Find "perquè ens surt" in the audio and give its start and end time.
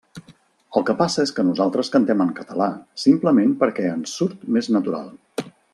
3.63-4.53